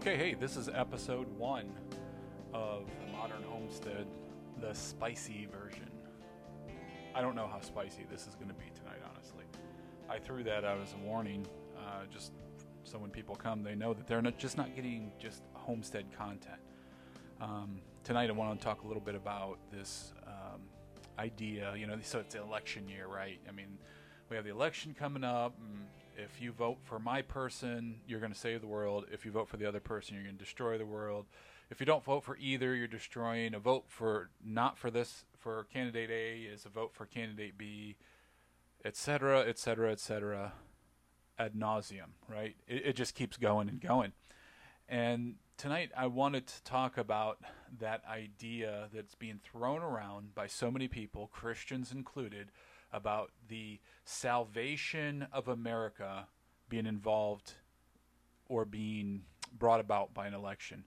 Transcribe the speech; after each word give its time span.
Okay, 0.00 0.16
hey, 0.16 0.32
this 0.32 0.56
is 0.56 0.70
episode 0.70 1.26
one 1.36 1.70
of 2.54 2.86
the 3.04 3.12
Modern 3.12 3.42
Homestead, 3.42 4.06
the 4.58 4.72
spicy 4.72 5.46
version. 5.52 5.90
I 7.14 7.20
don't 7.20 7.34
know 7.36 7.46
how 7.46 7.60
spicy 7.60 8.06
this 8.10 8.26
is 8.26 8.34
going 8.34 8.48
to 8.48 8.54
be 8.54 8.70
tonight, 8.74 9.00
honestly. 9.14 9.44
I 10.08 10.18
threw 10.18 10.42
that 10.44 10.64
out 10.64 10.78
as 10.80 10.94
a 10.94 11.06
warning, 11.06 11.46
uh, 11.76 12.04
just 12.10 12.32
so 12.82 12.96
when 12.96 13.10
people 13.10 13.34
come, 13.34 13.62
they 13.62 13.74
know 13.74 13.92
that 13.92 14.06
they're 14.06 14.22
not 14.22 14.38
just 14.38 14.56
not 14.56 14.74
getting 14.74 15.12
just 15.18 15.42
homestead 15.52 16.06
content. 16.16 16.60
Um, 17.38 17.82
tonight, 18.02 18.30
I 18.30 18.32
want 18.32 18.58
to 18.58 18.64
talk 18.64 18.84
a 18.84 18.86
little 18.86 19.02
bit 19.02 19.14
about 19.14 19.58
this 19.70 20.14
um, 20.26 20.62
idea. 21.18 21.74
You 21.76 21.86
know, 21.86 21.98
so 22.00 22.20
it's 22.20 22.34
election 22.34 22.88
year, 22.88 23.06
right? 23.06 23.38
I 23.46 23.52
mean, 23.52 23.76
we 24.30 24.36
have 24.36 24.46
the 24.46 24.50
election 24.50 24.96
coming 24.98 25.24
up. 25.24 25.58
And 25.60 25.84
if 26.22 26.40
you 26.40 26.52
vote 26.52 26.78
for 26.82 26.98
my 26.98 27.22
person, 27.22 28.00
you're 28.06 28.20
going 28.20 28.32
to 28.32 28.38
save 28.38 28.60
the 28.60 28.66
world. 28.66 29.06
If 29.12 29.24
you 29.24 29.32
vote 29.32 29.48
for 29.48 29.56
the 29.56 29.66
other 29.66 29.80
person, 29.80 30.14
you're 30.14 30.24
going 30.24 30.36
to 30.36 30.44
destroy 30.44 30.78
the 30.78 30.86
world. 30.86 31.26
If 31.70 31.80
you 31.80 31.86
don't 31.86 32.04
vote 32.04 32.24
for 32.24 32.36
either, 32.36 32.74
you're 32.74 32.88
destroying. 32.88 33.54
A 33.54 33.58
vote 33.58 33.84
for 33.88 34.30
not 34.44 34.76
for 34.76 34.90
this 34.90 35.24
for 35.38 35.66
candidate 35.72 36.10
A 36.10 36.52
is 36.52 36.66
a 36.66 36.68
vote 36.68 36.92
for 36.92 37.06
candidate 37.06 37.56
B, 37.56 37.96
etc., 38.84 39.40
etc., 39.40 39.92
etc. 39.92 40.52
Ad 41.38 41.54
nauseum, 41.54 42.10
right? 42.28 42.56
It, 42.66 42.86
it 42.86 42.96
just 42.96 43.14
keeps 43.14 43.36
going 43.36 43.68
and 43.68 43.80
going. 43.80 44.12
And 44.88 45.36
tonight, 45.56 45.90
I 45.96 46.08
wanted 46.08 46.48
to 46.48 46.62
talk 46.64 46.98
about 46.98 47.38
that 47.78 48.02
idea 48.10 48.88
that's 48.92 49.14
being 49.14 49.38
thrown 49.42 49.80
around 49.80 50.34
by 50.34 50.48
so 50.48 50.70
many 50.70 50.88
people, 50.88 51.28
Christians 51.32 51.92
included, 51.92 52.50
about 52.92 53.30
the 53.48 53.80
salvation 54.04 55.26
of 55.32 55.48
America 55.48 56.26
being 56.68 56.86
involved 56.86 57.54
or 58.48 58.64
being 58.64 59.22
brought 59.56 59.80
about 59.80 60.14
by 60.14 60.26
an 60.26 60.34
election. 60.34 60.84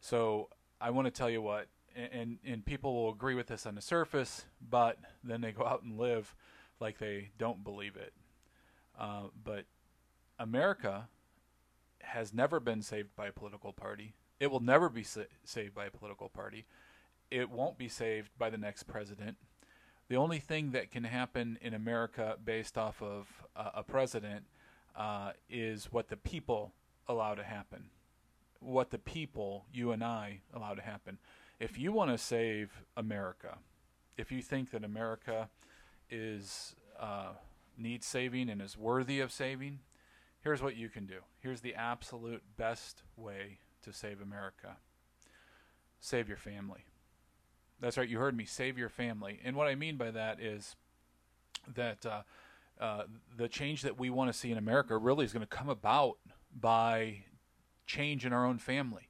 So 0.00 0.48
I 0.80 0.90
want 0.90 1.06
to 1.06 1.10
tell 1.10 1.30
you 1.30 1.42
what, 1.42 1.66
and 1.94 2.38
and 2.44 2.64
people 2.64 2.94
will 2.94 3.12
agree 3.12 3.34
with 3.34 3.48
this 3.48 3.66
on 3.66 3.74
the 3.74 3.80
surface, 3.80 4.44
but 4.70 4.98
then 5.24 5.40
they 5.40 5.52
go 5.52 5.64
out 5.64 5.82
and 5.82 5.98
live 5.98 6.34
like 6.80 6.98
they 6.98 7.30
don't 7.38 7.64
believe 7.64 7.96
it. 7.96 8.12
Uh, 8.98 9.24
but 9.44 9.64
America 10.38 11.08
has 12.00 12.32
never 12.32 12.60
been 12.60 12.82
saved 12.82 13.14
by 13.16 13.26
a 13.26 13.32
political 13.32 13.72
party. 13.72 14.14
It 14.40 14.50
will 14.50 14.60
never 14.60 14.88
be 14.88 15.02
sa- 15.02 15.22
saved 15.44 15.74
by 15.74 15.86
a 15.86 15.90
political 15.90 16.28
party. 16.28 16.66
It 17.30 17.50
won't 17.50 17.76
be 17.76 17.88
saved 17.88 18.30
by 18.38 18.50
the 18.50 18.58
next 18.58 18.84
president 18.84 19.36
the 20.08 20.16
only 20.16 20.38
thing 20.38 20.70
that 20.72 20.90
can 20.90 21.04
happen 21.04 21.58
in 21.60 21.74
America 21.74 22.36
based 22.42 22.78
off 22.78 23.02
of 23.02 23.26
uh, 23.54 23.70
a 23.74 23.82
president 23.82 24.44
uh, 24.96 25.32
is 25.50 25.92
what 25.92 26.08
the 26.08 26.16
people 26.16 26.72
allow 27.06 27.34
to 27.34 27.44
happen. 27.44 27.84
What 28.60 28.90
the 28.90 28.98
people, 28.98 29.66
you 29.72 29.92
and 29.92 30.02
I, 30.02 30.40
allow 30.52 30.74
to 30.74 30.82
happen. 30.82 31.18
If 31.60 31.78
you 31.78 31.92
want 31.92 32.10
to 32.10 32.18
save 32.18 32.84
America, 32.96 33.58
if 34.16 34.32
you 34.32 34.42
think 34.42 34.70
that 34.70 34.82
America 34.82 35.50
is 36.10 36.74
uh, 36.98 37.32
needs 37.76 38.06
saving 38.06 38.48
and 38.48 38.60
is 38.62 38.76
worthy 38.76 39.20
of 39.20 39.30
saving, 39.30 39.80
here's 40.40 40.62
what 40.62 40.76
you 40.76 40.88
can 40.88 41.06
do. 41.06 41.18
Here's 41.40 41.60
the 41.60 41.74
absolute 41.74 42.42
best 42.56 43.02
way 43.16 43.58
to 43.82 43.92
save 43.92 44.20
America. 44.20 44.76
Save 46.00 46.28
your 46.28 46.38
family. 46.38 46.84
That's 47.80 47.96
right. 47.96 48.08
You 48.08 48.18
heard 48.18 48.36
me. 48.36 48.44
Save 48.44 48.78
your 48.78 48.88
family. 48.88 49.40
And 49.44 49.56
what 49.56 49.68
I 49.68 49.74
mean 49.74 49.96
by 49.96 50.10
that 50.10 50.40
is 50.40 50.76
that 51.74 52.04
uh, 52.04 52.22
uh, 52.80 53.02
the 53.36 53.48
change 53.48 53.82
that 53.82 53.98
we 53.98 54.10
want 54.10 54.32
to 54.32 54.38
see 54.38 54.50
in 54.50 54.58
America 54.58 54.96
really 54.96 55.24
is 55.24 55.32
going 55.32 55.46
to 55.46 55.46
come 55.46 55.68
about 55.68 56.18
by 56.58 57.24
change 57.86 58.26
in 58.26 58.32
our 58.32 58.44
own 58.44 58.58
family. 58.58 59.08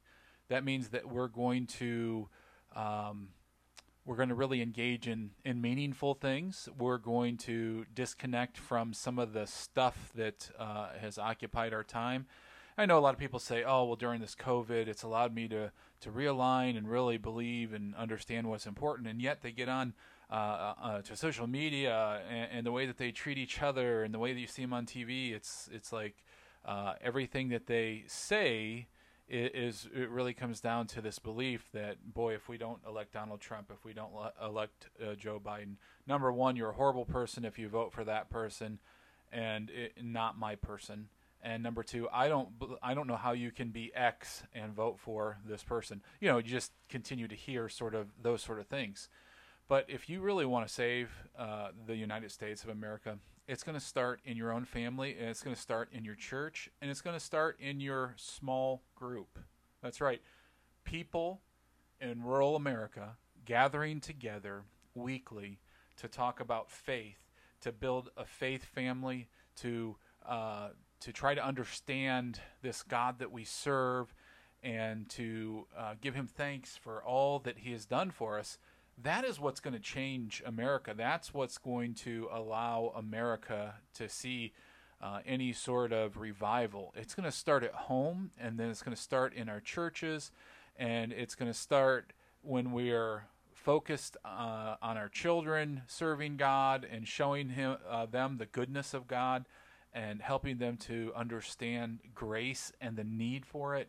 That 0.48 0.65
means 0.65 0.88
that 0.88 1.09
we're 1.09 1.28
going 1.28 1.66
to 1.66 2.28
um, 2.75 3.28
we're 4.04 4.16
going 4.16 4.31
to 4.31 4.34
really 4.34 4.62
engage 4.62 5.09
in 5.09 5.31
in 5.44 5.60
meaningful 5.60 6.15
things. 6.15 6.69
We're 6.78 6.98
going 6.98 7.37
to 7.38 7.87
disconnect 7.94 8.59
from 8.59 8.92
some 8.92 9.19
of 9.19 9.32
the 9.32 9.47
stuff 9.47 10.10
that 10.15 10.50
uh, 10.59 10.88
has 11.00 11.19
occupied 11.19 11.72
our 11.72 11.84
time 11.84 12.26
I 12.78 12.87
know 12.87 12.97
a 12.97 13.00
lot 13.00 13.12
of 13.12 13.19
people 13.19 13.41
say, 13.41 13.65
"Oh, 13.65 13.84
well, 13.87 13.97
during 13.97 14.21
this 14.21 14.37
COVID, 14.37 14.87
it's 14.87 15.03
allowed 15.03 15.34
me 15.34 15.48
to 15.48 15.72
to 16.00 16.10
realign 16.10 16.76
and 16.76 16.88
really 16.88 17.19
believe 17.19 17.72
and 17.72 17.94
understand 17.94 18.48
what's 18.48 18.66
important." 18.66 19.09
And 19.09 19.20
yet, 19.20 19.42
they 19.42 19.53
get 19.53 19.69
on 19.69 19.94
uh, 20.31 20.34
uh, 20.34 20.75
uh 20.82 21.03
to 21.03 21.16
social 21.16 21.47
media 21.47 22.22
and, 22.28 22.48
and, 22.53 22.66
the 22.66 22.72
way 22.72 22.84
that 22.86 22.98
they 22.98 23.10
treat 23.10 23.38
each 23.38 23.62
other 23.62 24.04
and 24.04 24.12
the 24.12 24.19
way 24.19 24.32
that 24.32 24.41
you 24.41 24.47
see 24.47 24.62
them 24.62 24.72
on 24.72 24.86
TV. 24.86 25.32
It's 25.32 25.69
it's 25.72 25.92
like 25.92 26.25
uh, 26.64 26.94
everything 27.00 27.48
that 27.48 27.66
they 27.66 28.04
say 28.06 28.88
is 29.31 29.88
it 29.94 30.09
really 30.09 30.32
comes 30.32 30.60
down 30.60 30.86
to 30.86 31.00
this 31.03 31.19
belief 31.19 31.69
that 31.72 32.15
boy, 32.15 32.34
if 32.34 32.48
we 32.48 32.56
don't 32.56 32.80
elect 32.86 33.12
Donald 33.12 33.41
Trump, 33.41 33.70
if 33.70 33.84
we 33.84 33.92
don't 33.92 34.12
elect 34.42 34.88
uh, 35.03 35.15
Joe 35.15 35.41
Biden, 35.44 35.76
number 36.06 36.32
one, 36.32 36.56
you're 36.56 36.70
a 36.70 36.75
horrible 36.75 37.04
person 37.04 37.44
if 37.44 37.59
you 37.59 37.69
vote 37.69 37.92
for 37.92 38.04
that 38.04 38.30
person, 38.30 38.78
and 39.30 39.70
it, 39.70 39.92
not 40.03 40.38
my 40.38 40.54
person 40.54 41.09
and 41.43 41.62
number 41.62 41.82
two 41.82 42.09
i 42.12 42.28
don't 42.28 42.49
i 42.82 42.94
don't 42.94 43.06
know 43.06 43.16
how 43.16 43.32
you 43.32 43.50
can 43.50 43.69
be 43.71 43.93
x 43.94 44.43
and 44.53 44.72
vote 44.72 44.99
for 44.99 45.38
this 45.47 45.62
person. 45.62 46.03
You 46.21 46.28
know 46.28 46.38
you 46.38 46.44
just 46.44 46.72
continue 46.88 47.28
to 47.28 47.34
hear 47.34 47.69
sort 47.69 47.94
of 47.94 48.09
those 48.21 48.43
sort 48.43 48.59
of 48.59 48.66
things. 48.66 49.09
But 49.69 49.84
if 49.88 50.09
you 50.09 50.22
really 50.22 50.47
want 50.47 50.66
to 50.66 50.72
save 50.72 51.10
uh, 51.38 51.69
the 51.87 51.97
united 51.97 52.31
states 52.31 52.65
of 52.65 52.71
america 52.71 53.19
it's 53.47 53.62
going 53.62 53.78
to 53.78 53.84
start 53.84 54.21
in 54.27 54.37
your 54.37 54.53
own 54.53 54.66
family 54.66 55.16
and 55.19 55.31
it's 55.31 55.43
going 55.43 55.56
to 55.56 55.60
start 55.60 55.88
in 55.91 56.04
your 56.04 56.15
church 56.15 56.69
and 56.82 56.91
it's 56.91 57.00
going 57.00 57.16
to 57.16 57.25
start 57.25 57.59
in 57.59 57.81
your 57.81 58.15
small 58.19 58.82
group. 58.94 59.38
That's 59.82 60.03
right. 60.03 60.21
People 60.84 61.41
in 62.00 62.22
rural 62.22 62.54
america 62.54 63.16
gathering 63.44 64.00
together 64.00 64.62
weekly 64.94 65.59
to 65.97 66.06
talk 66.06 66.38
about 66.38 66.71
faith 66.71 67.28
to 67.60 67.72
build 67.72 68.10
a 68.16 68.25
faith 68.25 68.65
family 68.65 69.28
to 69.56 69.97
uh, 70.25 70.69
to 71.00 71.12
try 71.12 71.34
to 71.34 71.44
understand 71.44 72.41
this 72.62 72.82
God 72.82 73.19
that 73.19 73.32
we 73.32 73.44
serve 73.44 74.14
and 74.62 75.09
to 75.10 75.66
uh, 75.76 75.94
give 76.00 76.14
him 76.14 76.26
thanks 76.26 76.76
for 76.76 77.03
all 77.03 77.38
that 77.41 77.59
he 77.59 77.72
has 77.72 77.86
done 77.86 78.10
for 78.10 78.38
us, 78.38 78.59
that 79.03 79.25
is 79.25 79.38
what's 79.38 79.60
going 79.60 79.75
to 79.75 79.81
change 79.81 80.42
America. 80.44 80.92
That's 80.97 81.32
what's 81.32 81.59
going 81.59 81.94
to 81.94 82.28
allow 82.32 82.92
America 82.97 83.75
to 83.94 84.09
see 84.09 84.53
uh, 85.00 85.20
any 85.25 85.53
sort 85.53 85.92
of 85.92 86.16
revival. 86.16 86.92
It's 86.97 87.15
going 87.15 87.30
to 87.30 87.36
start 87.36 87.62
at 87.62 87.72
home, 87.72 88.32
and 88.38 88.59
then 88.59 88.69
it's 88.70 88.82
going 88.82 88.97
to 88.97 89.00
start 89.00 89.32
in 89.34 89.48
our 89.48 89.60
churches, 89.60 90.32
and 90.76 91.12
it's 91.12 91.36
going 91.36 91.50
to 91.50 91.56
start 91.56 92.12
when 92.42 92.72
we 92.72 92.91
are 92.91 93.28
focused 93.54 94.16
uh, 94.25 94.76
on 94.82 94.97
our 94.97 95.09
children 95.09 95.82
serving 95.86 96.36
God 96.36 96.86
and 96.91 97.06
showing 97.06 97.50
him 97.50 97.76
uh, 97.88 98.06
them 98.06 98.38
the 98.38 98.47
goodness 98.47 98.94
of 98.94 99.06
God 99.06 99.44
and 99.93 100.21
helping 100.21 100.59
them 100.59 100.76
to 100.76 101.12
understand 101.16 102.00
grace 102.15 102.72
and 102.81 102.97
the 102.97 103.04
need 103.04 103.47
for 103.47 103.75
it, 103.76 103.88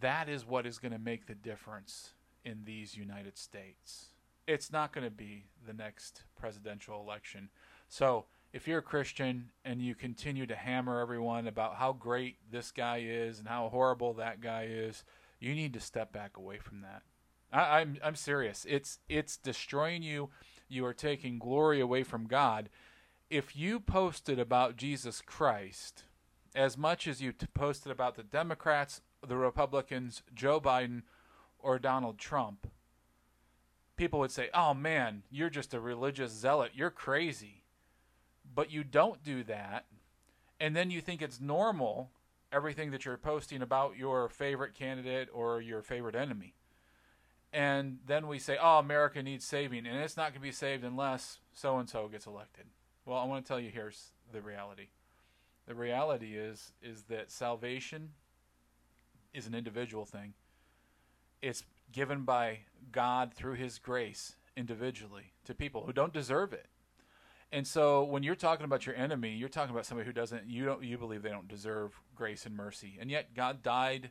that 0.00 0.28
is 0.28 0.46
what 0.46 0.66
is 0.66 0.78
going 0.78 0.92
to 0.92 0.98
make 0.98 1.26
the 1.26 1.34
difference 1.34 2.14
in 2.44 2.64
these 2.64 2.96
United 2.96 3.36
States. 3.36 4.06
It's 4.46 4.72
not 4.72 4.92
going 4.92 5.04
to 5.04 5.10
be 5.10 5.44
the 5.66 5.72
next 5.72 6.24
presidential 6.38 7.00
election. 7.00 7.50
So, 7.88 8.26
if 8.52 8.68
you're 8.68 8.80
a 8.80 8.82
Christian 8.82 9.50
and 9.64 9.80
you 9.80 9.94
continue 9.94 10.46
to 10.46 10.54
hammer 10.54 11.00
everyone 11.00 11.46
about 11.46 11.76
how 11.76 11.94
great 11.94 12.36
this 12.50 12.70
guy 12.70 13.02
is 13.06 13.38
and 13.38 13.48
how 13.48 13.70
horrible 13.70 14.12
that 14.14 14.42
guy 14.42 14.68
is, 14.68 15.04
you 15.40 15.54
need 15.54 15.72
to 15.72 15.80
step 15.80 16.12
back 16.12 16.36
away 16.36 16.58
from 16.58 16.82
that. 16.82 17.02
I, 17.52 17.80
I'm 17.80 17.98
I'm 18.02 18.14
serious. 18.14 18.66
It's 18.68 18.98
it's 19.08 19.36
destroying 19.36 20.02
you. 20.02 20.30
You 20.68 20.84
are 20.86 20.94
taking 20.94 21.38
glory 21.38 21.80
away 21.80 22.02
from 22.02 22.26
God 22.26 22.68
if 23.32 23.56
you 23.56 23.80
posted 23.80 24.38
about 24.38 24.76
Jesus 24.76 25.22
Christ 25.22 26.04
as 26.54 26.76
much 26.76 27.08
as 27.08 27.22
you 27.22 27.32
posted 27.54 27.90
about 27.90 28.14
the 28.14 28.22
Democrats, 28.22 29.00
the 29.26 29.38
Republicans, 29.38 30.22
Joe 30.34 30.60
Biden, 30.60 31.00
or 31.58 31.78
Donald 31.78 32.18
Trump, 32.18 32.66
people 33.96 34.20
would 34.20 34.30
say, 34.30 34.50
oh 34.52 34.74
man, 34.74 35.22
you're 35.30 35.48
just 35.48 35.72
a 35.72 35.80
religious 35.80 36.30
zealot. 36.30 36.72
You're 36.74 36.90
crazy. 36.90 37.64
But 38.54 38.70
you 38.70 38.84
don't 38.84 39.24
do 39.24 39.42
that. 39.44 39.86
And 40.60 40.76
then 40.76 40.90
you 40.90 41.00
think 41.00 41.22
it's 41.22 41.40
normal, 41.40 42.10
everything 42.52 42.90
that 42.90 43.06
you're 43.06 43.16
posting 43.16 43.62
about 43.62 43.96
your 43.96 44.28
favorite 44.28 44.74
candidate 44.74 45.30
or 45.32 45.62
your 45.62 45.80
favorite 45.80 46.16
enemy. 46.16 46.52
And 47.50 48.00
then 48.06 48.26
we 48.26 48.38
say, 48.38 48.58
oh, 48.60 48.76
America 48.76 49.22
needs 49.22 49.46
saving. 49.46 49.86
And 49.86 49.96
it's 49.96 50.18
not 50.18 50.32
going 50.32 50.34
to 50.34 50.40
be 50.40 50.52
saved 50.52 50.84
unless 50.84 51.38
so 51.54 51.78
and 51.78 51.88
so 51.88 52.08
gets 52.08 52.26
elected. 52.26 52.66
Well, 53.04 53.18
I 53.18 53.24
want 53.24 53.44
to 53.44 53.48
tell 53.48 53.60
you 53.60 53.70
here's 53.70 54.12
the 54.32 54.40
reality. 54.40 54.88
The 55.66 55.74
reality 55.74 56.36
is 56.36 56.72
is 56.82 57.02
that 57.04 57.30
salvation 57.30 58.10
is 59.32 59.46
an 59.46 59.54
individual 59.54 60.04
thing. 60.04 60.34
It's 61.40 61.64
given 61.90 62.22
by 62.22 62.60
God 62.90 63.34
through 63.34 63.54
his 63.54 63.78
grace 63.78 64.36
individually 64.56 65.32
to 65.44 65.54
people 65.54 65.84
who 65.84 65.92
don't 65.92 66.12
deserve 66.12 66.52
it. 66.52 66.66
And 67.50 67.66
so 67.66 68.04
when 68.04 68.22
you're 68.22 68.34
talking 68.34 68.64
about 68.64 68.86
your 68.86 68.94
enemy, 68.94 69.34
you're 69.34 69.48
talking 69.48 69.72
about 69.72 69.84
somebody 69.84 70.06
who 70.06 70.12
doesn't 70.12 70.46
you 70.46 70.64
don't 70.64 70.82
you 70.82 70.96
believe 70.98 71.22
they 71.22 71.30
don't 71.30 71.48
deserve 71.48 71.92
grace 72.14 72.46
and 72.46 72.56
mercy. 72.56 72.98
And 73.00 73.10
yet 73.10 73.34
God 73.34 73.62
died 73.62 74.10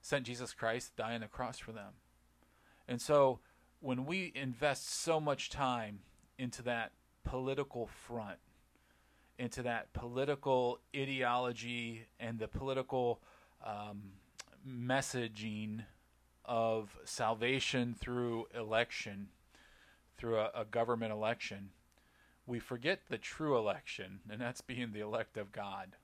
sent 0.00 0.24
Jesus 0.24 0.54
Christ 0.54 0.96
to 0.96 1.02
die 1.02 1.14
on 1.14 1.20
the 1.20 1.26
cross 1.26 1.58
for 1.58 1.72
them. 1.72 1.94
And 2.86 3.00
so 3.00 3.40
when 3.80 4.06
we 4.06 4.32
invest 4.34 4.88
so 4.88 5.20
much 5.20 5.50
time 5.50 6.00
into 6.38 6.62
that 6.62 6.92
political 7.28 7.86
front, 7.86 8.38
into 9.38 9.62
that 9.62 9.92
political 9.92 10.80
ideology 10.96 12.06
and 12.18 12.38
the 12.38 12.48
political 12.48 13.20
um, 13.64 14.02
messaging 14.66 15.84
of 16.44 16.96
salvation 17.04 17.94
through 17.98 18.46
election, 18.54 19.28
through 20.16 20.38
a, 20.38 20.50
a 20.54 20.64
government 20.64 21.12
election, 21.12 21.70
we 22.46 22.58
forget 22.58 23.00
the 23.10 23.18
true 23.18 23.58
election, 23.58 24.20
and 24.30 24.40
that's 24.40 24.62
being 24.62 24.92
the 24.92 25.00
elect 25.00 25.36
of 25.36 25.52
God, 25.52 25.96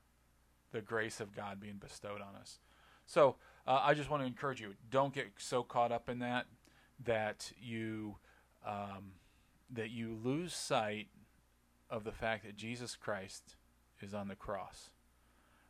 the 0.71 0.81
grace 0.81 1.19
of 1.19 1.35
God 1.35 1.59
being 1.59 1.77
bestowed 1.77 2.21
on 2.21 2.35
us. 2.39 2.59
So 3.07 3.35
uh, 3.65 3.81
I 3.81 3.95
just 3.95 4.11
want 4.11 4.21
to 4.21 4.27
encourage 4.27 4.61
you: 4.61 4.75
don't 4.91 5.13
get 5.13 5.27
so 5.37 5.63
caught 5.63 5.91
up 5.91 6.07
in 6.07 6.19
that 6.19 6.45
that 7.03 7.51
you 7.59 8.17
um, 8.65 9.13
that 9.71 9.89
you 9.89 10.17
lose 10.23 10.53
sight 10.53 11.07
of 11.89 12.03
the 12.03 12.11
fact 12.11 12.45
that 12.45 12.55
Jesus 12.55 12.95
Christ 12.95 13.55
is 14.01 14.13
on 14.13 14.27
the 14.27 14.35
cross. 14.35 14.89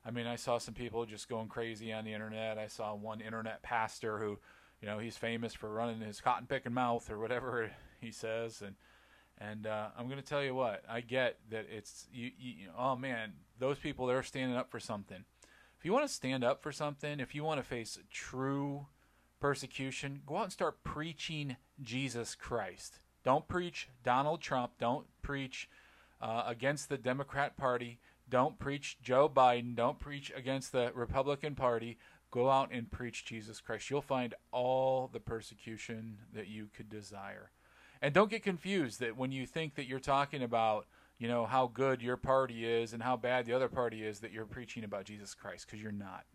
I 0.06 0.12
mean, 0.12 0.28
I 0.28 0.36
saw 0.36 0.60
some 0.60 0.74
people 0.74 1.06
just 1.06 1.28
going 1.28 1.48
crazy 1.48 1.92
on 1.92 2.06
the 2.06 2.14
internet. 2.14 2.58
I 2.58 2.68
saw 2.68 2.94
one 2.94 3.22
internet 3.22 3.64
pastor 3.64 4.20
who, 4.20 4.38
you 4.82 4.88
know, 4.88 5.00
he's 5.00 5.18
famous 5.18 5.54
for 5.54 5.70
running 5.70 6.00
his 6.00 6.22
cotton 6.22 6.46
picking 6.46 6.74
mouth 6.74 7.10
or 7.10 7.18
whatever 7.18 7.72
he 8.00 8.12
says, 8.12 8.62
and 8.62 8.76
and 9.38 9.68
uh, 9.68 9.88
I'm 9.98 10.06
going 10.08 10.22
to 10.22 10.26
tell 10.26 10.44
you 10.44 10.56
what 10.56 10.84
I 10.90 11.02
get 11.02 11.40
that 11.50 11.66
it's 11.70 12.08
you, 12.14 12.32
you, 12.38 12.70
oh 12.78 12.96
man, 12.96 13.34
those 13.60 13.78
people 13.78 14.06
they're 14.06 14.24
standing 14.24 14.56
up 14.56 14.70
for 14.72 14.80
something. 14.80 15.26
If 15.78 15.84
you 15.84 15.92
want 15.92 16.08
to 16.08 16.14
stand 16.14 16.44
up 16.44 16.62
for 16.62 16.72
something, 16.72 17.20
if 17.20 17.36
you 17.36 17.44
want 17.44 17.60
to 17.60 17.68
face 17.68 18.00
true 18.10 18.88
persecution, 19.40 20.22
go 20.26 20.38
out 20.38 20.44
and 20.44 20.54
start 20.54 20.84
preaching 20.84 21.58
Jesus 21.82 22.34
Christ. 22.34 23.00
Don't 23.24 23.48
preach 23.48 23.90
Donald 24.04 24.42
Trump. 24.42 24.74
Don't 24.80 25.06
preach 25.22 25.68
uh, 26.26 26.44
against 26.48 26.90
the 26.90 26.98
Democrat 26.98 27.56
Party. 27.56 28.00
Don't 28.28 28.58
preach 28.58 28.98
Joe 29.00 29.30
Biden. 29.30 29.76
Don't 29.76 30.00
preach 30.00 30.32
against 30.36 30.72
the 30.72 30.92
Republican 30.96 31.54
Party. 31.54 32.00
Go 32.32 32.50
out 32.50 32.70
and 32.72 32.92
preach 32.92 33.26
Jesus 33.26 33.62
Christ. 33.62 33.92
You'll 33.92 34.02
find 34.02 34.34
all 34.52 35.08
the 35.14 35.20
persecution 35.20 36.18
that 36.34 36.48
you 36.48 36.70
could 36.76 36.90
desire. 36.90 37.52
And 38.02 38.12
don't 38.12 38.32
get 38.32 38.42
confused 38.42 39.00
that 39.02 39.16
when 39.16 39.32
you 39.32 39.46
think 39.46 39.76
that 39.76 39.86
you're 39.86 40.00
talking 40.00 40.42
about, 40.42 40.88
you 41.20 41.28
know, 41.28 41.46
how 41.46 41.68
good 41.68 42.02
your 42.02 42.18
party 42.18 42.66
is 42.66 42.92
and 42.92 43.04
how 43.04 43.16
bad 43.16 43.46
the 43.46 43.54
other 43.54 43.70
party 43.70 44.04
is, 44.04 44.20
that 44.20 44.32
you're 44.32 44.46
preaching 44.46 44.84
about 44.84 45.06
Jesus 45.06 45.36
Christ, 45.36 45.68
because 45.68 45.82
you're 45.82 45.92
not. 45.92 46.26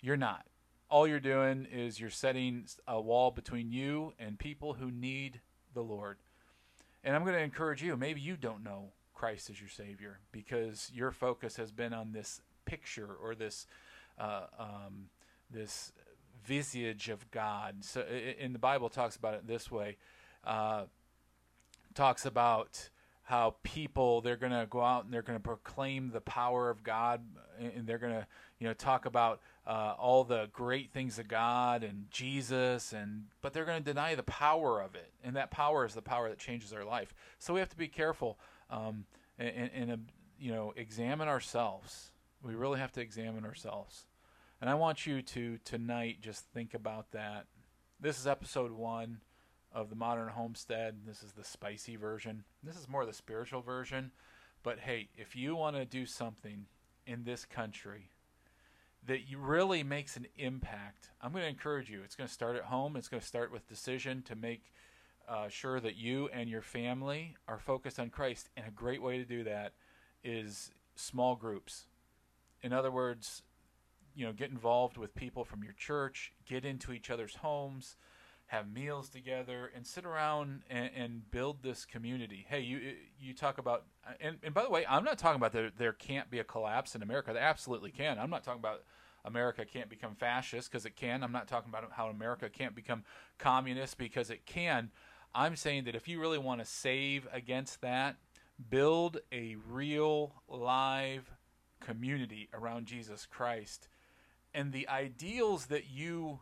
You're 0.00 0.16
not. 0.16 0.46
All 0.88 1.08
you're 1.08 1.18
doing 1.18 1.66
is 1.72 1.98
you're 1.98 2.08
setting 2.08 2.66
a 2.86 3.00
wall 3.00 3.32
between 3.32 3.72
you 3.72 4.12
and 4.16 4.38
people 4.38 4.74
who 4.74 4.92
need 4.92 5.40
the 5.74 5.82
Lord. 5.82 6.18
And 7.04 7.16
I'm 7.16 7.22
going 7.22 7.34
to 7.34 7.42
encourage 7.42 7.82
you, 7.82 7.96
maybe 7.96 8.20
you 8.20 8.36
don't 8.36 8.62
know 8.62 8.92
Christ 9.14 9.50
as 9.50 9.60
your 9.60 9.68
Savior 9.68 10.18
because 10.30 10.90
your 10.94 11.10
focus 11.10 11.56
has 11.56 11.70
been 11.70 11.92
on 11.92 12.12
this 12.12 12.40
picture 12.64 13.10
or 13.22 13.34
this 13.34 13.66
uh, 14.18 14.46
um, 14.58 15.08
this 15.50 15.92
visage 16.44 17.08
of 17.08 17.30
God. 17.30 17.84
So 17.84 18.02
in 18.02 18.52
the 18.52 18.58
Bible 18.58 18.88
talks 18.88 19.16
about 19.16 19.34
it 19.34 19.46
this 19.46 19.70
way. 19.70 19.96
Uh, 20.44 20.84
talks 21.94 22.26
about 22.26 22.88
how 23.24 23.54
people 23.62 24.20
they're 24.20 24.36
going 24.36 24.52
to 24.52 24.66
go 24.68 24.80
out 24.82 25.04
and 25.04 25.12
they're 25.12 25.22
going 25.22 25.38
to 25.38 25.42
proclaim 25.42 26.10
the 26.10 26.20
power 26.20 26.68
of 26.68 26.82
God 26.82 27.22
and 27.58 27.86
they're 27.86 27.98
going 27.98 28.12
to 28.12 28.26
you 28.58 28.66
know 28.66 28.74
talk 28.74 29.06
about 29.06 29.40
uh, 29.66 29.94
all 29.98 30.24
the 30.24 30.48
great 30.52 30.92
things 30.92 31.18
of 31.18 31.28
God 31.28 31.84
and 31.84 32.06
Jesus 32.10 32.92
and 32.92 33.24
but 33.40 33.52
they're 33.52 33.64
going 33.64 33.78
to 33.78 33.84
deny 33.84 34.14
the 34.14 34.24
power 34.24 34.80
of 34.80 34.94
it. 34.94 35.12
And 35.22 35.36
that 35.36 35.50
power 35.50 35.86
is 35.86 35.94
the 35.94 36.02
power 36.02 36.28
that 36.28 36.38
changes 36.38 36.72
our 36.72 36.84
life. 36.84 37.14
So 37.38 37.54
we 37.54 37.60
have 37.60 37.68
to 37.70 37.76
be 37.76 37.88
careful 37.88 38.38
um, 38.70 39.04
and, 39.38 39.70
and 39.72 39.92
uh, 39.92 39.96
you 40.38 40.50
know 40.50 40.72
examine 40.76 41.28
ourselves. 41.28 42.10
We 42.42 42.54
really 42.54 42.80
have 42.80 42.92
to 42.92 43.00
examine 43.00 43.44
ourselves. 43.44 44.06
And 44.60 44.68
I 44.68 44.74
want 44.74 45.06
you 45.06 45.22
to 45.22 45.58
tonight 45.64 46.18
just 46.20 46.44
think 46.52 46.74
about 46.74 47.12
that. 47.12 47.46
This 48.00 48.18
is 48.18 48.26
episode 48.26 48.72
one 48.72 49.18
of 49.74 49.90
the 49.90 49.96
modern 49.96 50.28
homestead. 50.28 50.96
This 51.06 51.22
is 51.22 51.32
the 51.32 51.44
spicy 51.44 51.96
version. 51.96 52.44
This 52.62 52.76
is 52.76 52.88
more 52.88 53.06
the 53.06 53.12
spiritual 53.12 53.62
version. 53.62 54.12
But 54.62 54.80
hey, 54.80 55.08
if 55.16 55.34
you 55.34 55.56
want 55.56 55.76
to 55.76 55.84
do 55.84 56.06
something 56.06 56.66
in 57.06 57.24
this 57.24 57.44
country 57.44 58.10
that 59.06 59.20
really 59.36 59.82
makes 59.82 60.16
an 60.16 60.26
impact, 60.36 61.10
I'm 61.20 61.32
going 61.32 61.42
to 61.42 61.48
encourage 61.50 61.90
you. 61.90 62.02
It's 62.04 62.14
going 62.14 62.28
to 62.28 62.32
start 62.32 62.56
at 62.56 62.64
home. 62.64 62.96
It's 62.96 63.08
going 63.08 63.20
to 63.20 63.26
start 63.26 63.50
with 63.50 63.68
decision 63.68 64.22
to 64.22 64.36
make 64.36 64.72
uh, 65.28 65.48
sure 65.48 65.80
that 65.80 65.96
you 65.96 66.28
and 66.32 66.48
your 66.48 66.62
family 66.62 67.36
are 67.48 67.58
focused 67.58 67.98
on 67.98 68.10
Christ. 68.10 68.50
And 68.56 68.66
a 68.66 68.70
great 68.70 69.02
way 69.02 69.18
to 69.18 69.24
do 69.24 69.44
that 69.44 69.72
is 70.22 70.70
small 70.94 71.34
groups. 71.34 71.86
In 72.62 72.72
other 72.72 72.90
words, 72.90 73.42
you 74.14 74.24
know, 74.26 74.32
get 74.32 74.50
involved 74.50 74.96
with 74.96 75.14
people 75.14 75.44
from 75.44 75.64
your 75.64 75.72
church, 75.72 76.32
get 76.46 76.64
into 76.64 76.92
each 76.92 77.10
other's 77.10 77.36
homes 77.36 77.96
have 78.52 78.70
meals 78.70 79.08
together, 79.08 79.72
and 79.74 79.86
sit 79.86 80.04
around 80.04 80.60
and, 80.68 80.90
and, 80.94 81.30
build 81.30 81.62
this 81.62 81.86
community. 81.86 82.44
Hey, 82.46 82.60
you 82.60 82.96
you 83.18 83.32
talk 83.32 83.56
about, 83.56 83.86
and, 84.20 84.36
and 84.42 84.52
by 84.52 84.62
the 84.62 84.68
way, 84.68 84.84
I'm 84.86 85.04
not 85.04 85.16
talking 85.16 85.36
about 85.36 85.52
that 85.52 85.78
there 85.78 85.94
can't 85.94 86.30
be 86.30 86.38
a 86.38 86.44
collapse 86.44 86.94
in 86.94 87.02
America. 87.02 87.32
There 87.32 87.42
absolutely 87.42 87.90
can. 87.90 88.18
I'm 88.18 88.28
not 88.28 88.44
talking 88.44 88.60
about 88.60 88.82
America 89.24 89.64
can't 89.64 89.88
become 89.88 90.14
fascist 90.14 90.70
because 90.70 90.84
it 90.84 90.96
can. 90.96 91.24
I'm 91.24 91.32
not 91.32 91.48
talking 91.48 91.70
about 91.70 91.90
how 91.92 92.08
America 92.08 92.50
can't 92.50 92.74
become 92.74 93.04
communist 93.38 93.96
because 93.96 94.28
it 94.28 94.44
can. 94.44 94.90
I'm 95.34 95.56
saying 95.56 95.84
that 95.84 95.94
if 95.94 96.06
you 96.06 96.20
really 96.20 96.36
want 96.36 96.60
to 96.60 96.66
save 96.66 97.26
against 97.32 97.80
that, 97.80 98.16
build 98.68 99.18
a 99.32 99.56
real 99.66 100.42
live 100.46 101.30
community 101.80 102.50
around 102.52 102.84
Jesus 102.84 103.24
Christ. 103.24 103.88
And 104.52 104.74
the 104.74 104.86
ideals 104.90 105.66
that 105.66 105.88
you 105.88 106.40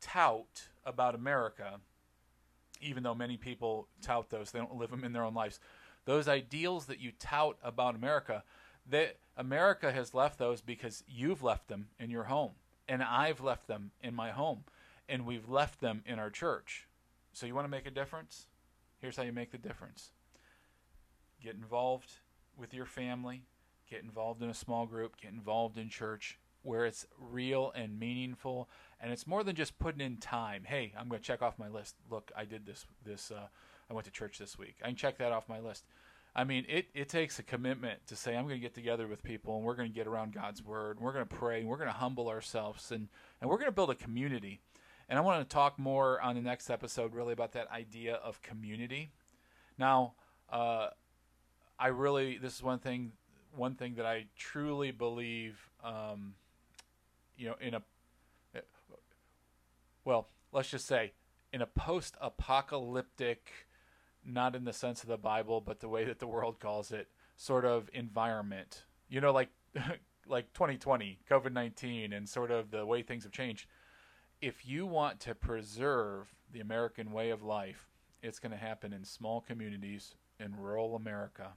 tout 0.00 0.68
about 0.84 1.14
America, 1.14 1.80
even 2.80 3.02
though 3.02 3.14
many 3.14 3.36
people 3.36 3.88
tout 4.02 4.30
those, 4.30 4.50
they 4.50 4.58
don't 4.58 4.76
live 4.76 4.90
them 4.90 5.04
in 5.04 5.12
their 5.12 5.24
own 5.24 5.34
lives. 5.34 5.60
Those 6.04 6.28
ideals 6.28 6.86
that 6.86 7.00
you 7.00 7.12
tout 7.18 7.56
about 7.62 7.94
America, 7.94 8.44
that 8.88 9.16
America 9.36 9.90
has 9.92 10.14
left 10.14 10.38
those 10.38 10.60
because 10.60 11.02
you've 11.08 11.42
left 11.42 11.68
them 11.68 11.88
in 11.98 12.10
your 12.10 12.24
home, 12.24 12.52
and 12.88 13.02
I've 13.02 13.40
left 13.40 13.66
them 13.66 13.90
in 14.02 14.14
my 14.14 14.30
home, 14.30 14.64
and 15.08 15.26
we've 15.26 15.48
left 15.48 15.80
them 15.80 16.02
in 16.06 16.18
our 16.18 16.30
church. 16.30 16.86
So 17.32 17.46
you 17.46 17.54
want 17.54 17.66
to 17.66 17.70
make 17.70 17.86
a 17.86 17.90
difference? 17.90 18.46
Here's 19.00 19.16
how 19.16 19.24
you 19.24 19.32
make 19.32 19.50
the 19.50 19.58
difference. 19.58 20.10
Get 21.42 21.54
involved 21.54 22.12
with 22.56 22.72
your 22.72 22.86
family, 22.86 23.42
get 23.90 24.02
involved 24.02 24.42
in 24.42 24.48
a 24.48 24.54
small 24.54 24.86
group, 24.86 25.20
get 25.20 25.32
involved 25.32 25.76
in 25.76 25.88
church, 25.88 26.38
where 26.66 26.84
it's 26.84 27.06
real 27.18 27.72
and 27.74 27.98
meaningful 27.98 28.68
and 29.00 29.12
it's 29.12 29.26
more 29.26 29.44
than 29.44 29.54
just 29.54 29.78
putting 29.78 30.00
in 30.00 30.16
time. 30.16 30.64
Hey 30.66 30.92
i'm 30.98 31.08
going 31.08 31.20
to 31.20 31.26
check 31.26 31.42
off 31.42 31.58
my 31.58 31.68
list. 31.68 31.94
Look 32.10 32.32
i 32.36 32.44
did 32.44 32.66
this 32.66 32.84
this 33.04 33.30
uh, 33.30 33.46
i 33.88 33.94
went 33.94 34.04
to 34.06 34.10
church 34.10 34.38
this 34.38 34.58
week. 34.58 34.76
I 34.82 34.88
can 34.88 34.96
check 34.96 35.18
that 35.18 35.32
off 35.32 35.48
my 35.48 35.60
list. 35.60 35.84
I 36.34 36.44
mean 36.44 36.64
it, 36.68 36.86
it 36.92 37.08
takes 37.08 37.38
a 37.38 37.42
commitment 37.42 38.06
to 38.08 38.16
say 38.16 38.36
i'm 38.36 38.44
going 38.44 38.56
to 38.56 38.60
get 38.60 38.74
together 38.74 39.06
with 39.06 39.22
people 39.22 39.56
and 39.56 39.64
we're 39.64 39.76
going 39.76 39.88
to 39.88 39.94
get 39.94 40.06
around 40.06 40.34
god's 40.34 40.62
word 40.62 40.96
and 40.96 41.04
we're 41.04 41.12
going 41.12 41.26
to 41.26 41.34
pray 41.34 41.60
and 41.60 41.68
we're 41.68 41.78
going 41.78 41.88
to 41.88 41.96
humble 41.96 42.28
ourselves 42.28 42.90
and, 42.90 43.08
and 43.40 43.48
we're 43.48 43.58
going 43.58 43.68
to 43.68 43.72
build 43.72 43.90
a 43.90 43.94
community. 43.94 44.60
And 45.08 45.18
i 45.18 45.22
want 45.22 45.48
to 45.48 45.54
talk 45.54 45.78
more 45.78 46.20
on 46.20 46.34
the 46.34 46.42
next 46.42 46.68
episode 46.68 47.14
really 47.14 47.32
about 47.32 47.52
that 47.52 47.70
idea 47.70 48.14
of 48.16 48.42
community. 48.42 49.10
Now 49.78 50.14
uh, 50.50 50.88
i 51.78 51.88
really 51.88 52.38
this 52.38 52.56
is 52.56 52.62
one 52.62 52.80
thing 52.80 53.12
one 53.54 53.74
thing 53.74 53.94
that 53.94 54.06
i 54.06 54.26
truly 54.36 54.90
believe 54.90 55.70
um, 55.82 56.34
you 57.36 57.48
know, 57.48 57.56
in 57.60 57.74
a 57.74 57.82
eh, 58.54 58.60
well, 60.04 60.28
let's 60.52 60.70
just 60.70 60.86
say 60.86 61.12
in 61.52 61.62
a 61.62 61.66
post-apocalyptic, 61.66 63.50
not 64.24 64.54
in 64.54 64.64
the 64.64 64.72
sense 64.72 65.02
of 65.02 65.08
the 65.08 65.16
Bible, 65.16 65.60
but 65.60 65.80
the 65.80 65.88
way 65.88 66.04
that 66.04 66.18
the 66.18 66.26
world 66.26 66.60
calls 66.60 66.92
it, 66.92 67.08
sort 67.36 67.64
of 67.64 67.88
environment. 67.92 68.84
You 69.08 69.20
know, 69.20 69.32
like 69.32 69.50
like 70.28 70.52
2020, 70.52 71.18
COVID 71.30 71.52
19, 71.52 72.12
and 72.12 72.28
sort 72.28 72.50
of 72.50 72.70
the 72.70 72.84
way 72.84 73.02
things 73.02 73.24
have 73.24 73.32
changed. 73.32 73.66
If 74.40 74.66
you 74.66 74.86
want 74.86 75.20
to 75.20 75.34
preserve 75.34 76.34
the 76.52 76.60
American 76.60 77.10
way 77.12 77.30
of 77.30 77.42
life, 77.42 77.90
it's 78.22 78.38
going 78.38 78.52
to 78.52 78.58
happen 78.58 78.92
in 78.92 79.04
small 79.04 79.40
communities 79.40 80.14
in 80.38 80.56
rural 80.56 80.96
America. 80.96 81.52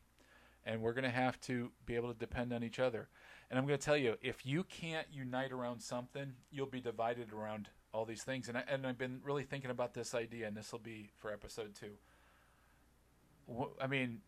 And 0.65 0.81
we're 0.81 0.93
going 0.93 1.03
to 1.03 1.09
have 1.09 1.39
to 1.41 1.71
be 1.85 1.95
able 1.95 2.13
to 2.13 2.19
depend 2.19 2.53
on 2.53 2.63
each 2.63 2.79
other. 2.79 3.09
And 3.49 3.57
I'm 3.57 3.65
going 3.65 3.79
to 3.79 3.83
tell 3.83 3.97
you, 3.97 4.15
if 4.21 4.45
you 4.45 4.63
can't 4.63 5.07
unite 5.11 5.51
around 5.51 5.81
something, 5.81 6.33
you'll 6.51 6.67
be 6.67 6.81
divided 6.81 7.33
around 7.33 7.69
all 7.93 8.05
these 8.05 8.21
things. 8.21 8.47
And, 8.47 8.57
I, 8.57 8.63
and 8.67 8.85
I've 8.85 8.97
been 8.97 9.21
really 9.23 9.43
thinking 9.43 9.71
about 9.71 9.93
this 9.93 10.13
idea, 10.13 10.47
and 10.47 10.55
this 10.55 10.71
will 10.71 10.79
be 10.79 11.09
for 11.17 11.33
episode 11.33 11.73
two. 11.73 11.93
I 13.81 13.87
mean, 13.87 14.19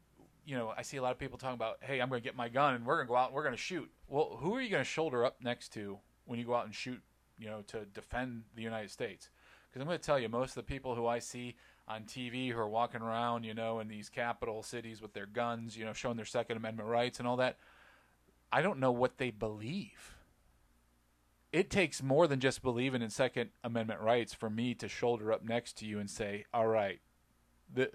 you 0.46 0.56
know, 0.56 0.74
I 0.76 0.82
see 0.82 0.98
a 0.98 1.02
lot 1.02 1.12
of 1.12 1.20
people 1.20 1.38
talking 1.38 1.54
about, 1.54 1.78
hey, 1.82 2.02
I'm 2.02 2.10
going 2.10 2.22
to 2.22 2.28
get 2.28 2.36
my 2.36 2.50
gun 2.50 2.74
and 2.74 2.84
we're 2.84 2.96
going 2.96 3.06
to 3.06 3.12
go 3.12 3.16
out 3.16 3.28
and 3.28 3.36
we're 3.36 3.44
going 3.44 3.54
to 3.54 3.62
shoot. 3.62 3.88
Well, 4.08 4.38
who 4.40 4.56
are 4.56 4.62
you 4.62 4.72
going 4.72 4.84
to 4.84 4.90
shoulder 4.90 5.24
up 5.24 5.36
next 5.40 5.72
to 5.74 6.00
when 6.26 6.40
you 6.40 6.46
go 6.46 6.56
out 6.56 6.66
and 6.66 6.74
shoot, 6.74 7.02
you 7.38 7.48
know, 7.48 7.62
to 7.68 7.86
defend 7.94 8.44
the 8.56 8.62
United 8.62 8.90
States. 8.90 9.30
Because 9.68 9.82
I'm 9.82 9.88
going 9.88 10.00
to 10.00 10.06
tell 10.06 10.20
you, 10.20 10.30
most 10.30 10.52
of 10.52 10.56
the 10.56 10.64
people 10.64 10.96
who 10.96 11.08
I 11.08 11.20
see 11.20 11.56
on 11.88 12.04
TV 12.04 12.52
who 12.52 12.58
are 12.60 12.70
walking 12.70 13.02
around, 13.02 13.44
you 13.44 13.54
know, 13.54 13.80
in 13.80 13.88
these 13.88 14.10
capital 14.10 14.64
cities 14.64 15.02
with 15.02 15.14
their 15.14 15.26
guns, 15.26 15.78
you 15.78 15.86
know, 15.86 15.94
showing 15.94 16.18
their 16.18 16.26
Second 16.26 16.58
Amendment 16.58 16.90
rights 16.90 17.20
and 17.20 17.28
all 17.28 17.38
that, 17.38 17.58
I 18.52 18.62
don't 18.62 18.80
know 18.80 18.92
what 18.92 19.18
they 19.18 19.32
believe. 19.32 20.16
It 21.52 21.70
takes 21.70 22.02
more 22.02 22.28
than 22.28 22.40
just 22.40 22.62
believing 22.62 23.02
in 23.02 23.10
Second 23.10 23.50
Amendment 23.64 24.02
rights 24.02 24.34
for 24.34 24.50
me 24.50 24.74
to 24.76 24.88
shoulder 24.88 25.32
up 25.32 25.44
next 25.44 25.78
to 25.80 25.86
you 25.86 26.00
and 26.00 26.10
say, 26.10 26.46
"All 26.54 26.68
right, 26.68 27.00
the, 27.74 27.92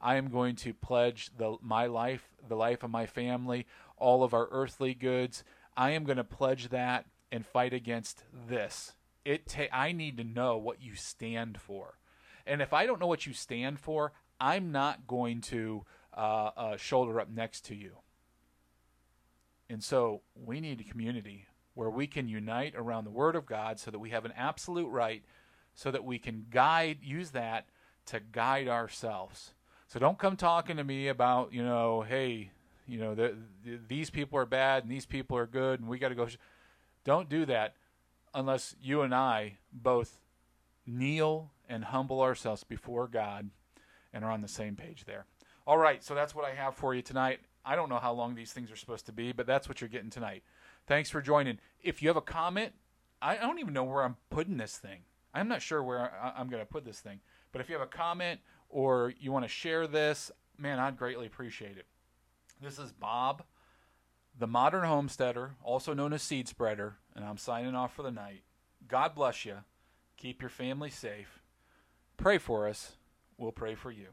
I 0.00 0.16
am 0.16 0.28
going 0.28 0.56
to 0.56 0.74
pledge 0.74 1.30
the 1.36 1.56
my 1.62 1.86
life, 1.86 2.28
the 2.46 2.56
life 2.56 2.82
of 2.82 2.90
my 2.90 3.06
family, 3.06 3.66
all 3.96 4.22
of 4.22 4.34
our 4.34 4.48
earthly 4.50 4.94
goods. 4.94 5.42
I 5.76 5.90
am 5.90 6.04
going 6.04 6.18
to 6.18 6.24
pledge 6.24 6.68
that 6.68 7.06
and 7.32 7.46
fight 7.46 7.72
against 7.72 8.24
this." 8.48 8.94
It 9.24 9.46
ta- 9.46 9.72
I 9.72 9.92
need 9.92 10.16
to 10.18 10.24
know 10.24 10.56
what 10.56 10.82
you 10.82 10.94
stand 10.94 11.58
for, 11.58 11.98
and 12.46 12.60
if 12.60 12.72
I 12.72 12.86
don't 12.86 13.00
know 13.00 13.06
what 13.06 13.26
you 13.26 13.32
stand 13.32 13.80
for, 13.80 14.12
I'm 14.40 14.70
not 14.70 15.06
going 15.06 15.40
to 15.42 15.84
uh, 16.16 16.50
uh, 16.56 16.76
shoulder 16.76 17.20
up 17.20 17.30
next 17.30 17.64
to 17.66 17.74
you. 17.74 17.96
And 19.70 19.82
so 19.82 20.22
we 20.34 20.60
need 20.60 20.80
a 20.80 20.84
community 20.84 21.46
where 21.74 21.90
we 21.90 22.06
can 22.06 22.28
unite 22.28 22.74
around 22.76 23.04
the 23.04 23.10
Word 23.10 23.36
of 23.36 23.46
God 23.46 23.78
so 23.78 23.90
that 23.90 23.98
we 23.98 24.10
have 24.10 24.24
an 24.24 24.32
absolute 24.36 24.88
right, 24.88 25.22
so 25.74 25.90
that 25.90 26.04
we 26.04 26.18
can 26.18 26.46
guide, 26.50 26.98
use 27.02 27.30
that 27.30 27.66
to 28.06 28.20
guide 28.20 28.68
ourselves. 28.68 29.52
So 29.86 29.98
don't 29.98 30.18
come 30.18 30.36
talking 30.36 30.76
to 30.76 30.84
me 30.84 31.08
about, 31.08 31.52
you 31.52 31.62
know, 31.62 32.02
hey, 32.02 32.50
you 32.86 32.98
know, 32.98 33.14
the, 33.14 33.36
the, 33.64 33.78
these 33.86 34.10
people 34.10 34.38
are 34.38 34.46
bad 34.46 34.82
and 34.82 34.90
these 34.90 35.06
people 35.06 35.36
are 35.36 35.46
good 35.46 35.80
and 35.80 35.88
we 35.88 35.98
got 35.98 36.08
to 36.08 36.14
go. 36.14 36.26
Don't 37.04 37.28
do 37.28 37.46
that 37.46 37.74
unless 38.34 38.74
you 38.82 39.02
and 39.02 39.14
I 39.14 39.58
both 39.72 40.20
kneel 40.86 41.52
and 41.68 41.84
humble 41.84 42.20
ourselves 42.22 42.64
before 42.64 43.06
God 43.06 43.50
and 44.12 44.24
are 44.24 44.30
on 44.30 44.40
the 44.40 44.48
same 44.48 44.74
page 44.74 45.04
there. 45.04 45.26
All 45.66 45.78
right, 45.78 46.02
so 46.02 46.14
that's 46.14 46.34
what 46.34 46.46
I 46.46 46.54
have 46.54 46.74
for 46.74 46.94
you 46.94 47.02
tonight. 47.02 47.40
I 47.64 47.76
don't 47.76 47.88
know 47.88 47.98
how 47.98 48.12
long 48.12 48.34
these 48.34 48.52
things 48.52 48.70
are 48.70 48.76
supposed 48.76 49.06
to 49.06 49.12
be, 49.12 49.32
but 49.32 49.46
that's 49.46 49.68
what 49.68 49.80
you're 49.80 49.88
getting 49.88 50.10
tonight. 50.10 50.42
Thanks 50.86 51.10
for 51.10 51.20
joining. 51.20 51.58
If 51.82 52.02
you 52.02 52.08
have 52.08 52.16
a 52.16 52.22
comment, 52.22 52.72
I 53.20 53.36
don't 53.36 53.58
even 53.58 53.74
know 53.74 53.84
where 53.84 54.04
I'm 54.04 54.16
putting 54.30 54.56
this 54.56 54.78
thing. 54.78 55.00
I'm 55.34 55.48
not 55.48 55.62
sure 55.62 55.82
where 55.82 56.12
I'm 56.36 56.48
going 56.48 56.62
to 56.62 56.66
put 56.66 56.84
this 56.84 57.00
thing. 57.00 57.20
But 57.52 57.60
if 57.60 57.68
you 57.68 57.74
have 57.74 57.86
a 57.86 57.90
comment 57.90 58.40
or 58.68 59.12
you 59.18 59.32
want 59.32 59.44
to 59.44 59.48
share 59.48 59.86
this, 59.86 60.30
man, 60.56 60.78
I'd 60.78 60.96
greatly 60.96 61.26
appreciate 61.26 61.76
it. 61.76 61.86
This 62.60 62.78
is 62.78 62.92
Bob, 62.92 63.44
the 64.38 64.46
modern 64.46 64.84
homesteader, 64.84 65.54
also 65.62 65.94
known 65.94 66.12
as 66.12 66.22
seed 66.22 66.48
spreader, 66.48 66.96
and 67.14 67.24
I'm 67.24 67.36
signing 67.36 67.74
off 67.74 67.94
for 67.94 68.02
the 68.02 68.10
night. 68.10 68.42
God 68.86 69.14
bless 69.14 69.44
you. 69.44 69.58
Keep 70.16 70.42
your 70.42 70.50
family 70.50 70.90
safe. 70.90 71.40
Pray 72.16 72.38
for 72.38 72.66
us. 72.66 72.96
We'll 73.36 73.52
pray 73.52 73.74
for 73.76 73.92
you. 73.92 74.08